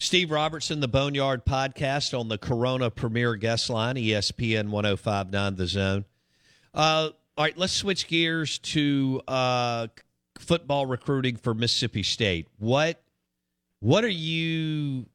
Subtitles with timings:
[0.00, 6.04] Steve Robertson, the Boneyard Podcast on the Corona Premier Guest Line, ESPN 1059 The Zone.
[6.72, 9.88] Uh, all right, let's switch gears to uh,
[10.38, 12.46] football recruiting for Mississippi State.
[12.58, 13.02] What
[13.80, 15.06] what are you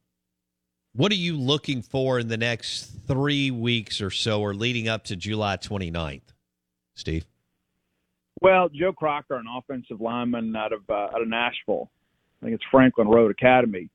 [0.93, 5.05] what are you looking for in the next three weeks or so, or leading up
[5.05, 6.21] to July 29th,
[6.95, 7.25] Steve?
[8.41, 11.89] Well, Joe Crocker, an offensive lineman out of uh, out of Nashville,
[12.41, 13.89] I think it's Franklin Road Academy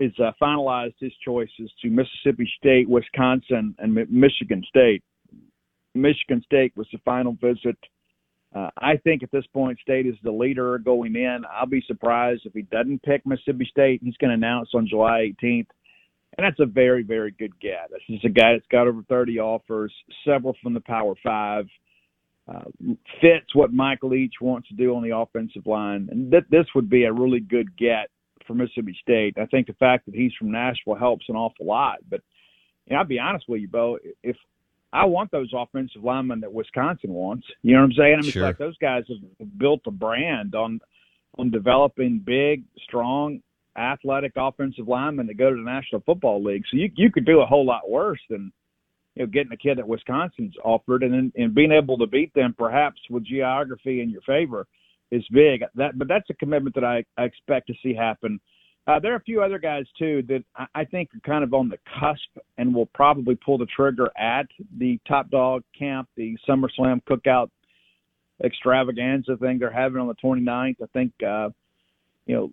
[0.00, 5.02] has uh, finalized his choices to Mississippi State, Wisconsin, and Michigan State.
[5.94, 7.76] Michigan State was the final visit.
[8.54, 11.44] Uh, I think at this point, State is the leader going in.
[11.52, 14.00] I'll be surprised if he doesn't pick Mississippi State.
[14.02, 15.68] He's going to announce on July 18th,
[16.36, 17.90] and that's a very, very good get.
[17.90, 19.92] This is a guy that's got over 30 offers,
[20.24, 21.66] several from the Power Five.
[22.48, 26.66] Uh, fits what Mike Leach wants to do on the offensive line, and th- this
[26.74, 28.08] would be a really good get
[28.50, 29.36] for Mississippi State.
[29.38, 31.98] I think the fact that he's from Nashville helps an awful lot.
[32.08, 32.20] But
[32.90, 33.98] know, I'll be honest with you, Bo.
[34.22, 34.36] If
[34.92, 38.16] I want those offensive linemen that Wisconsin wants, you know what I'm saying?
[38.18, 38.42] I mean, sure.
[38.42, 40.80] it's like those guys have built a brand on
[41.38, 43.40] on developing big, strong,
[43.78, 46.64] athletic offensive linemen that go to the National Football League.
[46.70, 48.52] So you you could do a whole lot worse than
[49.14, 52.34] you know getting a kid that Wisconsin's offered, and then and being able to beat
[52.34, 54.66] them perhaps with geography in your favor
[55.10, 55.62] is big.
[55.74, 58.40] That, but that's a commitment that I, I expect to see happen.
[58.86, 61.52] Uh, there are a few other guys too that I, I think are kind of
[61.54, 64.46] on the cusp and will probably pull the trigger at
[64.78, 67.50] the Top Dog Camp, the SummerSlam Cookout
[68.42, 70.76] extravaganza thing they're having on the 29th.
[70.82, 71.50] I think uh,
[72.26, 72.50] you know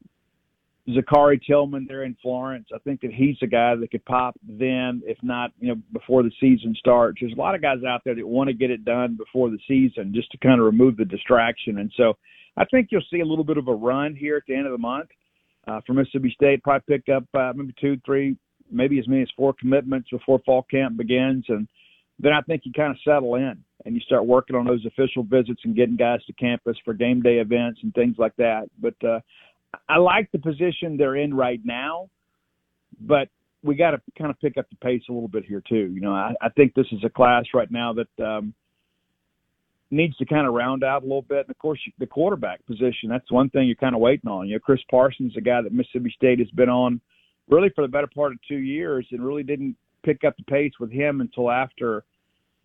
[0.94, 2.68] Zachary Tillman there in Florence.
[2.74, 6.24] I think that he's a guy that could pop then, if not, you know, before
[6.24, 7.20] the season starts.
[7.20, 9.60] There's a lot of guys out there that want to get it done before the
[9.68, 11.80] season just to kind of remove the distraction.
[11.80, 12.14] And so
[12.58, 14.72] I think you'll see a little bit of a run here at the end of
[14.72, 15.10] the month
[15.68, 16.64] uh, for Mississippi State.
[16.64, 18.36] Probably pick up uh, maybe two, three,
[18.72, 21.46] maybe as many as four commitments before fall camp begins.
[21.50, 21.68] And
[22.20, 25.24] then I think you kind of settle in and you start working on those official
[25.24, 28.70] visits and getting guys to campus for game day events and things like that.
[28.82, 29.20] But uh,
[29.88, 32.10] I like the position they're in right now,
[33.00, 33.30] but
[33.64, 35.92] we got to kind of pick up the pace a little bit here too.
[35.94, 38.54] You know, I, I think this is a class right now that um,
[39.90, 41.40] needs to kind of round out a little bit.
[41.40, 44.48] And of course, the quarterback position—that's one thing you're kind of waiting on.
[44.48, 47.02] You know, Chris Parsons, a guy that Mississippi State has been on
[47.50, 50.74] really for the better part of two years, and really didn't pick up the pace
[50.80, 52.04] with him until after,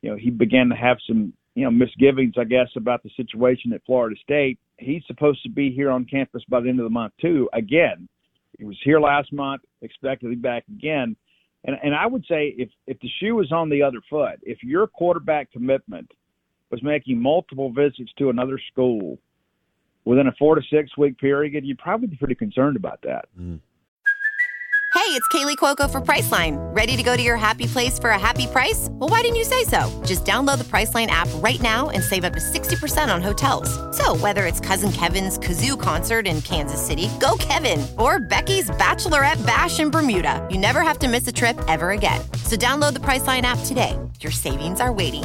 [0.01, 3.73] you know, he began to have some you know misgivings, I guess, about the situation
[3.73, 4.59] at Florida State.
[4.79, 7.49] He's supposed to be here on campus by the end of the month too.
[7.53, 8.09] Again,
[8.59, 11.17] he was here last month, expected to be back again.
[11.65, 14.63] And and I would say if if the shoe was on the other foot, if
[14.63, 16.11] your quarterback commitment
[16.73, 19.19] was making multiple visits to another school
[20.05, 23.27] within a four to six week period, you'd probably be pretty concerned about that.
[23.39, 23.61] Mm.
[24.95, 26.57] Hey, it's Kaley Cuoco for Priceline.
[26.77, 28.89] Ready to go to your happy place for a happy price?
[28.91, 30.03] Well, why didn't you say so?
[30.05, 33.71] Just download the Priceline app right now and save up to 60% on hotels.
[33.97, 39.45] So, whether it's Cousin Kevin's Kazoo concert in Kansas City, go Kevin, or Becky's Bachelorette
[39.47, 42.21] Bash in Bermuda, you never have to miss a trip ever again.
[42.45, 43.99] So, download the Priceline app today.
[44.21, 45.25] Your savings are waiting.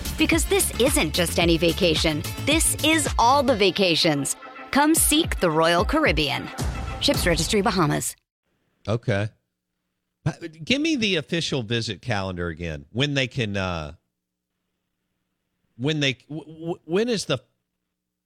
[0.21, 2.21] Because this isn't just any vacation.
[2.45, 4.35] This is all the vacations.
[4.69, 6.47] Come seek the Royal Caribbean.
[6.99, 8.15] Ships Registry Bahamas.
[8.87, 9.29] Okay.
[10.63, 12.85] Give me the official visit calendar again.
[12.91, 13.93] When they can uh
[15.75, 17.39] when they w- w- when is the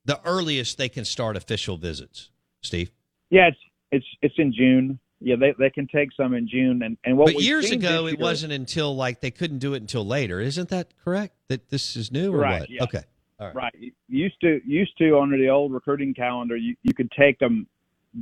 [0.03, 2.29] the earliest they can start official visits,
[2.61, 2.91] Steve?
[3.29, 3.57] Yeah, it's
[3.93, 4.99] it's it's in June.
[5.25, 8.11] Yeah, they they can take some in June, and and what But years ago it
[8.11, 10.39] year- wasn't until like they couldn't do it until later.
[10.39, 11.33] Isn't that correct?
[11.47, 12.69] That this is new or Right, what?
[12.69, 12.83] yeah.
[12.83, 13.01] Okay.
[13.39, 13.55] All right.
[13.55, 13.93] Right.
[14.07, 17.65] Used to used to under the old recruiting calendar, you, you could take them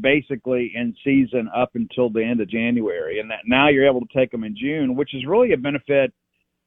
[0.02, 4.14] basically in season up until the end of January, and that now you're able to
[4.18, 6.14] take them in June, which is really a benefit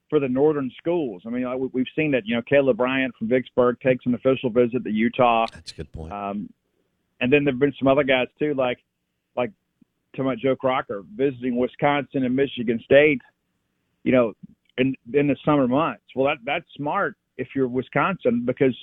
[0.09, 1.23] for the northern schools.
[1.25, 2.25] I mean, like, we- we've seen that.
[2.25, 5.91] You know, Caleb Bryant from Vicksburg takes an official visit to Utah, That's a good
[5.91, 6.13] point.
[6.13, 6.49] um,
[7.19, 8.77] and then there've been some other guys too, like
[10.17, 13.21] talking about Joe Crocker visiting Wisconsin and Michigan State.
[14.03, 14.33] You know,
[14.77, 16.03] in in the summer months.
[16.15, 18.75] Well, that that's smart if you're Wisconsin because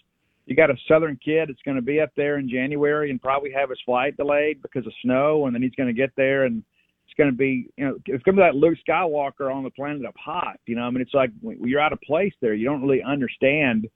[0.47, 3.51] you got a Southern kid that's going to be up there in January and probably
[3.53, 6.63] have his flight delayed because of snow, and then he's going to get there and
[7.07, 9.71] it's going to be, you know, it's going to be like Luke Skywalker on the
[9.71, 10.57] planet of Hoth.
[10.67, 13.89] You know, I mean, it's like you're out of place there, you don't really understand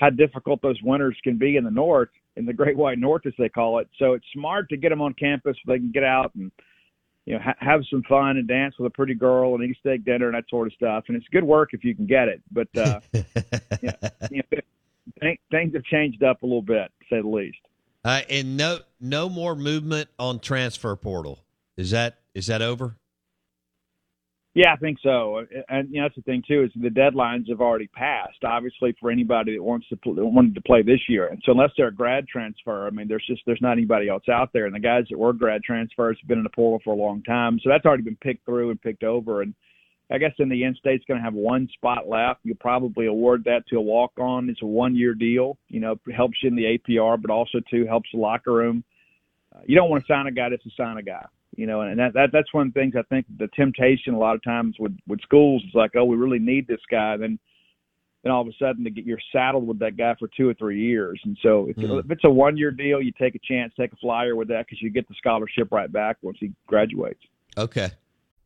[0.00, 3.32] how difficult those winters can be in the north, in the Great White North, as
[3.38, 3.88] they call it.
[3.98, 6.50] So it's smart to get them on campus so they can get out and
[7.26, 10.04] you know ha- have some fun and dance with a pretty girl and eat steak
[10.04, 11.04] dinner and that sort of stuff.
[11.08, 12.42] And it's good work if you can get it.
[12.50, 13.00] But uh,
[14.30, 14.60] you know,
[15.20, 17.58] th- things have changed up a little bit, to say the least.
[18.04, 21.38] Uh, and no no more movement on transfer portal.
[21.76, 22.96] Is that is that over?
[24.54, 25.44] Yeah, I think so.
[25.68, 28.44] And you know, that's the thing too is the deadlines have already passed.
[28.44, 31.70] Obviously, for anybody that wants to pl- wanted to play this year, and so unless
[31.76, 34.66] they're a grad transfer, I mean, there's just there's not anybody else out there.
[34.66, 37.24] And the guys that were grad transfers have been in the portal for a long
[37.24, 39.42] time, so that's already been picked through and picked over.
[39.42, 39.54] And
[40.12, 42.40] I guess in the end, state's going to have one spot left.
[42.44, 44.48] You'll probably award that to a walk on.
[44.48, 45.58] It's a one year deal.
[45.66, 48.84] You know, helps you in the APR, but also too helps the locker room.
[49.52, 51.80] Uh, you don't want to sign a guy just to sign a guy you know,
[51.82, 54.42] and that, that that's one of the things I think the temptation a lot of
[54.42, 57.38] times with with schools is like, oh, we really need this guy, then
[58.22, 60.54] then all of a sudden to get you're saddled with that guy for two or
[60.54, 62.04] three years, and so if, Mhm.
[62.04, 64.66] if it's a one year deal, you take a chance, take a flyer with that
[64.66, 67.20] because you get the scholarship right back once he graduates.
[67.58, 67.88] Okay.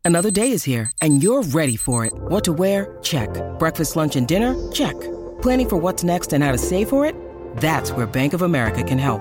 [0.04, 2.12] Another day is here, and you're ready for it.
[2.14, 2.96] What to wear?
[3.02, 3.28] Check.
[3.58, 4.54] Breakfast, lunch, and dinner?
[4.72, 4.98] Check.
[5.42, 7.14] Planning for what's next and how to save for it?
[7.58, 9.20] That's where Bank of America can help.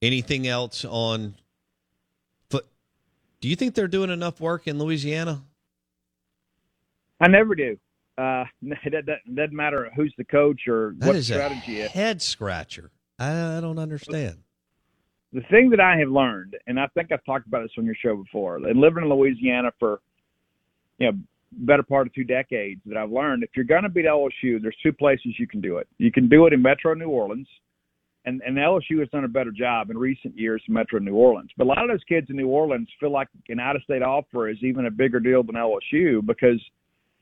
[0.00, 1.34] Anything else on
[2.50, 2.66] foot?
[3.40, 5.42] Do you think they're doing enough work in Louisiana?
[7.20, 7.76] I never do.
[8.16, 12.22] Uh, it doesn't doesn't matter who's the coach or That what is strategy a head
[12.22, 12.90] scratcher.
[13.18, 14.38] I, I don't understand.
[15.32, 17.96] the thing that I have learned, and I think I've talked about this on your
[17.96, 20.00] show before, and living in Louisiana for
[20.98, 21.18] you know
[21.50, 24.76] better part of two decades, that I've learned if you're going to beat LSU, there's
[24.82, 25.88] two places you can do it.
[25.98, 27.48] You can do it in Metro New Orleans,
[28.28, 31.50] and and LSU has done a better job in recent years in Metro New Orleans.
[31.56, 34.58] But a lot of those kids in New Orleans feel like an out-of-state offer is
[34.62, 36.62] even a bigger deal than LSU because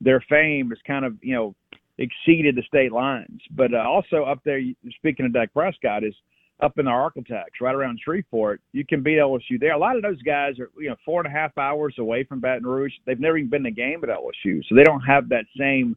[0.01, 1.55] their fame is kind of you know
[1.99, 3.41] exceeded the state lines.
[3.53, 4.61] But uh, also up there,
[4.99, 6.15] speaking of Dak Prescott, is
[6.61, 8.61] up in the Arklatex, right around Shreveport.
[8.73, 9.73] You can beat LSU there.
[9.73, 12.41] A lot of those guys are, you know, four and a half hours away from
[12.41, 12.93] Baton Rouge.
[13.05, 15.97] They've never even been in a game at LSU, so they don't have that same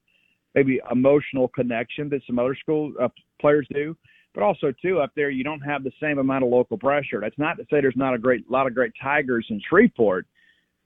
[0.55, 3.07] maybe emotional connection that some other school uh,
[3.39, 3.95] players do.
[4.33, 7.19] But also too up there, you don't have the same amount of local pressure.
[7.19, 10.27] That's not to say there's not a great lot of great Tigers in Shreveport,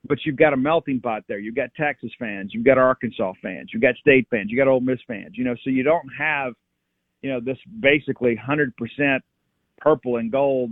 [0.07, 1.39] but you've got a melting pot there.
[1.39, 4.79] You've got Texas fans, you've got Arkansas fans, you've got State fans, you got Ole
[4.79, 5.33] Miss fans.
[5.33, 6.53] You know, so you don't have,
[7.21, 9.19] you know, this basically 100%
[9.77, 10.71] purple and gold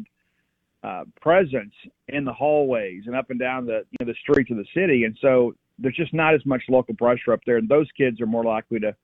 [0.84, 1.74] uh, presence
[2.08, 5.04] in the hallways and up and down the you know the streets of the city,
[5.04, 8.26] and so there's just not as much local pressure up there, and those kids are
[8.26, 8.96] more likely to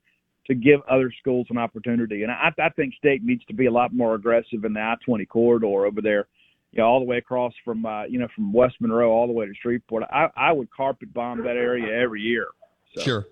[0.48, 2.24] to give other schools an opportunity.
[2.24, 5.28] And I, I think state needs to be a lot more aggressive in the I-20
[5.28, 6.28] corridor over there,
[6.72, 9.34] you know, all the way across from uh, you know from West Monroe all the
[9.34, 10.04] way to Shreveport.
[10.12, 12.48] I, I would carpet bomb that area every year.
[12.96, 13.02] So.
[13.02, 13.28] Sure.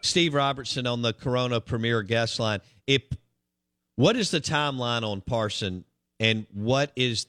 [0.00, 2.60] Steve Robertson on the Corona Premier guest line.
[2.86, 3.02] If
[3.96, 5.84] what is the timeline on Parson,
[6.20, 7.26] and what is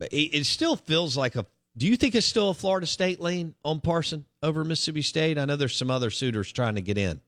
[0.00, 3.54] it, it still feels like a do you think it's still a Florida State lean
[3.64, 5.38] on Parson over Mississippi State?
[5.38, 7.20] I know there's some other suitors trying to get in.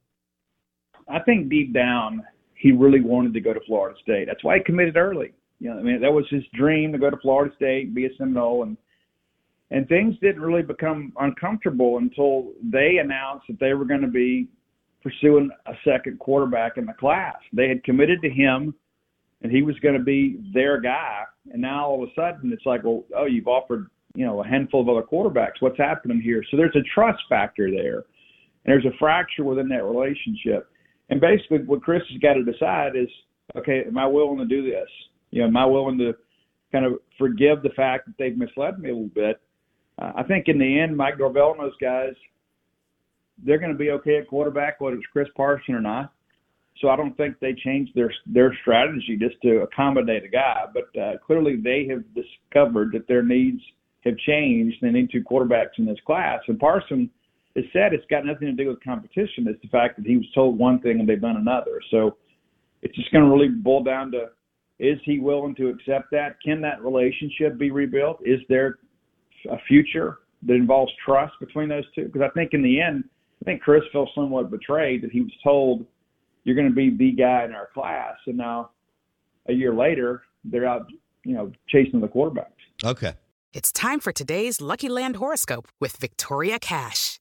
[1.09, 2.23] I think deep down
[2.55, 4.27] he really wanted to go to Florida State.
[4.27, 5.33] That's why he committed early.
[5.59, 8.11] You know, I mean that was his dream to go to Florida State, be a
[8.17, 8.77] Seminole, and
[9.71, 14.49] and things didn't really become uncomfortable until they announced that they were going to be
[15.03, 17.37] pursuing a second quarterback in the class.
[17.53, 18.75] They had committed to him,
[19.43, 21.23] and he was going to be their guy.
[21.53, 24.47] And now all of a sudden, it's like, well, oh, you've offered you know a
[24.47, 25.61] handful of other quarterbacks.
[25.61, 26.45] What's happening here?
[26.51, 28.05] So there's a trust factor there, and
[28.67, 30.69] there's a fracture within that relationship.
[31.13, 33.09] And basically, what Chris has got to decide is,
[33.55, 34.89] okay, am I willing to do this?
[35.31, 36.15] You know, am I willing to
[36.73, 39.39] kind of forgive the fact that they've misled me a little bit?
[40.01, 42.15] Uh, I think in the end, Mike Norvell and those guys,
[43.45, 46.15] they're going to be okay at quarterback, whether it's Chris Parson or not.
[46.81, 50.65] So I don't think they changed their their strategy just to accommodate a guy.
[50.73, 53.61] But uh, clearly, they have discovered that their needs
[54.07, 54.79] have changed.
[54.81, 56.41] They need two quarterbacks in this class.
[56.49, 57.11] And Parson
[57.57, 59.47] has said it's got nothing to do with competition.
[59.47, 61.81] It's the fact that he was told one thing and they've done another.
[61.91, 62.17] So
[62.83, 64.31] it's just going to really boil down to
[64.79, 66.37] is he willing to accept that?
[66.45, 68.19] Can that relationship be rebuilt?
[68.25, 68.79] Is there
[69.51, 72.07] a future that involves trust between those two?
[72.07, 73.05] Because I think in the end,
[73.41, 75.87] I think Chris felt somewhat betrayed that he was told
[76.45, 78.71] you're going to be the guy in our class, and now
[79.49, 80.87] a year later they're out,
[81.25, 82.47] you know, chasing the quarterbacks.
[82.85, 83.13] Okay.
[83.53, 87.21] It's time for today's Lucky Land horoscope with Victoria Cash.